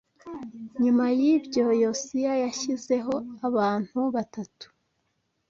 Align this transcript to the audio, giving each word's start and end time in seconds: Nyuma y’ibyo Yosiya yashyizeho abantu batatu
Nyuma 0.83 1.05
y’ibyo 1.19 1.65
Yosiya 1.83 2.33
yashyizeho 2.43 3.13
abantu 3.47 3.99
batatu 4.15 4.65